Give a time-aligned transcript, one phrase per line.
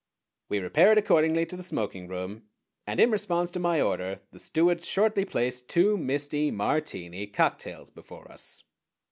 [0.49, 2.47] "]We repaired accordingly to the smoking room,
[2.87, 8.31] and in response to my order the steward shortly placed two misty Martini cocktails before
[8.31, 8.63] us.